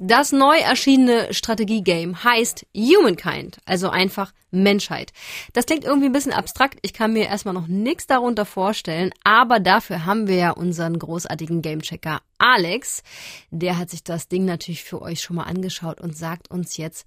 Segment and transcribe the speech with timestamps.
[0.00, 5.12] Das neu erschienene Strategiegame heißt Humankind, also einfach Menschheit.
[5.54, 6.78] Das klingt irgendwie ein bisschen abstrakt.
[6.82, 11.62] Ich kann mir erstmal noch nichts darunter vorstellen, aber dafür haben wir ja unseren großartigen
[11.62, 13.02] Gamechecker Alex.
[13.50, 17.04] Der hat sich das Ding natürlich für euch schon mal angeschaut und sagt uns jetzt,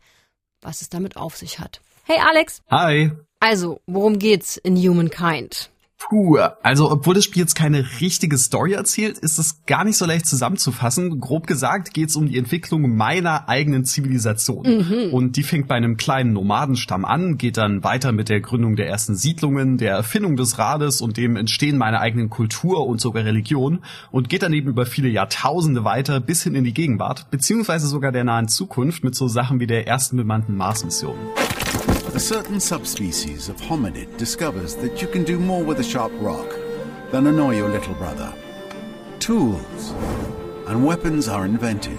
[0.59, 1.79] was es damit auf sich hat.
[2.03, 2.61] Hey Alex.
[2.69, 3.11] Hi.
[3.39, 5.69] Also, worum geht's in Humankind?
[6.09, 10.05] Puh, also obwohl das Spiel jetzt keine richtige Story erzählt, ist es gar nicht so
[10.05, 11.20] leicht zusammenzufassen.
[11.20, 14.66] Grob gesagt geht es um die Entwicklung meiner eigenen Zivilisation.
[14.66, 15.13] Mhm.
[15.13, 18.88] Und die fängt bei einem kleinen Nomadenstamm an, geht dann weiter mit der Gründung der
[18.88, 23.83] ersten Siedlungen, der Erfindung des Rades und dem Entstehen meiner eigenen Kultur und sogar Religion
[24.09, 28.11] und geht dann eben über viele Jahrtausende weiter bis hin in die Gegenwart, beziehungsweise sogar
[28.11, 31.16] der nahen Zukunft mit so Sachen wie der ersten bemannten Mars-Mission.
[32.13, 36.53] A certain subspecies of hominid discovers that you can do more with a sharp rock
[37.09, 38.33] than annoy your little brother.
[39.19, 39.91] Tools
[40.67, 41.97] and weapons are invented.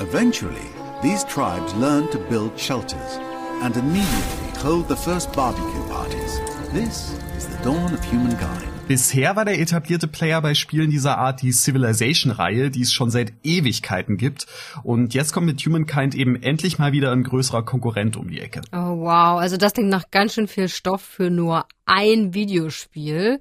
[0.00, 0.68] Eventually,
[1.02, 3.16] these tribes learn to build shelters
[3.62, 6.40] and immediately hold the first barbecue parties.
[6.70, 8.73] This is the dawn of humankind.
[8.86, 13.32] Bisher war der etablierte Player bei Spielen dieser Art die Civilization-Reihe, die es schon seit
[13.42, 14.46] Ewigkeiten gibt.
[14.82, 18.60] Und jetzt kommt mit Humankind eben endlich mal wieder ein größerer Konkurrent um die Ecke.
[18.72, 23.40] Oh wow, also das klingt nach ganz schön viel Stoff für nur ein Videospiel.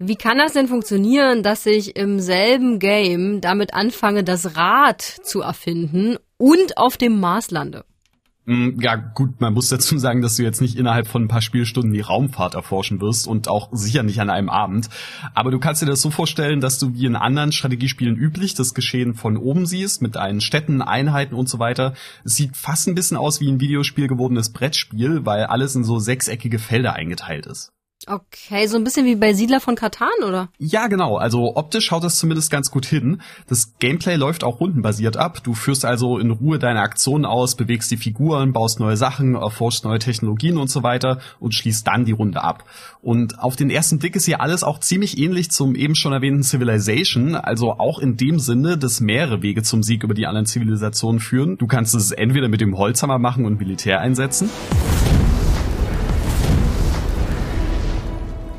[0.00, 5.42] Wie kann das denn funktionieren, dass ich im selben Game damit anfange, das Rad zu
[5.42, 7.84] erfinden und auf dem Mars lande?
[8.50, 11.40] Mm, ja, gut, man muss dazu sagen, dass du jetzt nicht innerhalb von ein paar
[11.40, 14.88] Spielstunden die Raumfahrt erforschen wirst und auch sicher nicht an einem Abend.
[15.34, 18.74] Aber du kannst dir das so vorstellen, dass du wie in anderen Strategiespielen üblich das
[18.74, 21.94] Geschehen von oben siehst, mit allen Städten, Einheiten und so weiter.
[22.24, 26.00] Es sieht fast ein bisschen aus wie ein Videospiel gewordenes Brettspiel, weil alles in so
[26.00, 27.70] sechseckige Felder eingeteilt ist.
[28.06, 30.48] Okay, so ein bisschen wie bei Siedler von Katan, oder?
[30.58, 31.18] Ja, genau.
[31.18, 33.20] Also optisch schaut das zumindest ganz gut hin.
[33.46, 35.42] Das Gameplay läuft auch rundenbasiert ab.
[35.44, 39.84] Du führst also in Ruhe deine Aktionen aus, bewegst die Figuren, baust neue Sachen, erforschst
[39.84, 42.64] neue Technologien und so weiter und schließt dann die Runde ab.
[43.02, 46.42] Und auf den ersten Blick ist hier alles auch ziemlich ähnlich zum eben schon erwähnten
[46.42, 51.20] Civilization, also auch in dem Sinne, dass mehrere Wege zum Sieg über die anderen Zivilisationen
[51.20, 51.58] führen.
[51.58, 54.48] Du kannst es entweder mit dem Holzhammer machen und Militär einsetzen.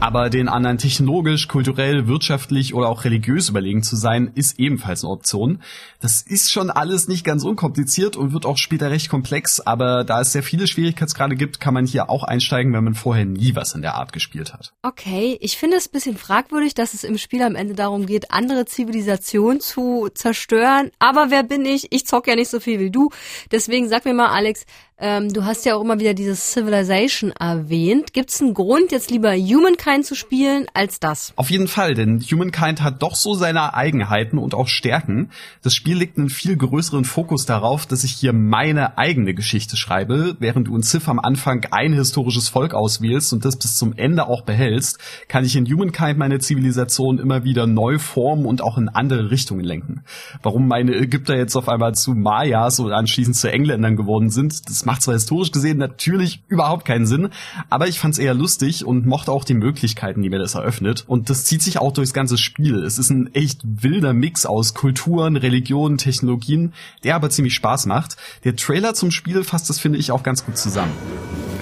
[0.01, 5.13] Aber den anderen technologisch, kulturell, wirtschaftlich oder auch religiös überlegen zu sein, ist ebenfalls eine
[5.13, 5.61] Option.
[5.99, 10.21] Das ist schon alles nicht ganz unkompliziert und wird auch später recht komplex, aber da
[10.21, 13.75] es sehr viele Schwierigkeitsgrade gibt, kann man hier auch einsteigen, wenn man vorher nie was
[13.75, 14.73] in der Art gespielt hat.
[14.81, 18.31] Okay, ich finde es ein bisschen fragwürdig, dass es im Spiel am Ende darum geht,
[18.31, 20.89] andere Zivilisationen zu zerstören.
[20.97, 21.91] Aber wer bin ich?
[21.91, 23.11] Ich zock ja nicht so viel wie du.
[23.51, 24.65] Deswegen sag mir mal, Alex,
[25.01, 28.13] ähm, du hast ja auch immer wieder dieses Civilization erwähnt.
[28.13, 31.33] Gibt es einen Grund, jetzt lieber Humankind zu spielen als das?
[31.35, 35.31] Auf jeden Fall, denn Humankind hat doch so seine Eigenheiten und auch Stärken.
[35.63, 40.35] Das Spiel legt einen viel größeren Fokus darauf, dass ich hier meine eigene Geschichte schreibe,
[40.39, 44.27] während du in Civ am Anfang ein historisches Volk auswählst und das bis zum Ende
[44.27, 48.87] auch behältst, kann ich in Humankind meine Zivilisation immer wieder neu formen und auch in
[48.87, 50.03] andere Richtungen lenken.
[50.43, 54.85] Warum meine Ägypter jetzt auf einmal zu Mayas und anschließend zu Engländern geworden sind, das
[54.91, 57.29] macht zwar historisch gesehen natürlich überhaupt keinen Sinn,
[57.69, 61.05] aber ich fand es eher lustig und mochte auch die Möglichkeiten, die mir das eröffnet.
[61.07, 62.83] Und das zieht sich auch durchs ganze Spiel.
[62.83, 66.73] Es ist ein echt wilder Mix aus Kulturen, Religionen, Technologien,
[67.05, 68.17] der aber ziemlich Spaß macht.
[68.43, 70.91] Der Trailer zum Spiel fasst das, finde ich, auch ganz gut zusammen.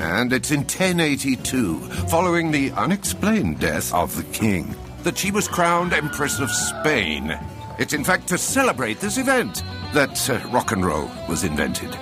[0.01, 4.73] And it's in 1082, following the unexplained death of the king,
[5.03, 7.37] that she was crowned Empress of Spain.
[7.77, 9.61] It's in fact to celebrate this event
[9.93, 11.95] that uh, rock and roll was invented.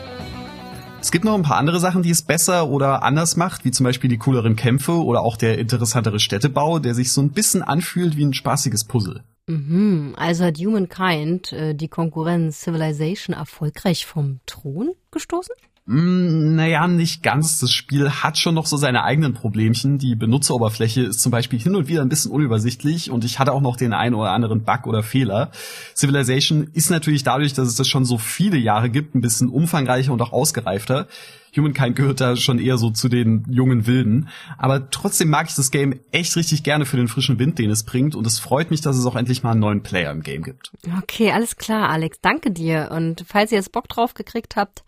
[1.00, 3.84] Es gibt noch ein paar andere Sachen, die es besser oder anders macht, wie zum
[3.84, 8.18] Beispiel die cooleren Kämpfe oder auch der interessantere Städtebau, der sich so ein bisschen anfühlt
[8.18, 9.24] wie ein spaßiges Puzzle.
[9.48, 15.56] Mhm, also hat Humankind äh, die Konkurrenz Civilization erfolgreich vom Thron gestoßen?
[15.90, 17.60] Mm, naja, nicht ganz.
[17.60, 19.98] Das Spiel hat schon noch so seine eigenen Problemchen.
[19.98, 23.62] Die Benutzeroberfläche ist zum Beispiel hin und wieder ein bisschen unübersichtlich und ich hatte auch
[23.62, 25.50] noch den einen oder anderen Bug oder Fehler.
[25.96, 30.12] Civilization ist natürlich dadurch, dass es das schon so viele Jahre gibt, ein bisschen umfangreicher
[30.12, 31.08] und auch ausgereifter.
[31.56, 34.28] Humankind gehört da schon eher so zu den jungen Wilden.
[34.58, 37.84] Aber trotzdem mag ich das Game echt richtig gerne für den frischen Wind, den es
[37.84, 38.14] bringt.
[38.14, 40.74] Und es freut mich, dass es auch endlich mal einen neuen Player im Game gibt.
[41.02, 42.20] Okay, alles klar, Alex.
[42.22, 42.90] Danke dir.
[42.92, 44.84] Und falls ihr jetzt Bock drauf gekriegt habt,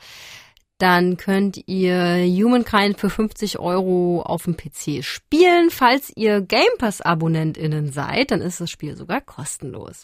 [0.80, 5.70] dann könnt ihr Humankind für 50 Euro auf dem PC spielen.
[5.70, 9.98] Falls ihr Game Pass AbonnentInnen seid, dann ist das Spiel sogar kostenlos.